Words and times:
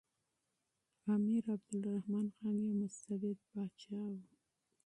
امیر 1.13 1.43
عبدالرحمن 1.55 2.27
خان 2.35 2.55
یو 2.63 2.73
مستبد 2.81 3.37
پاچا 3.51 4.01
و. 4.11 4.15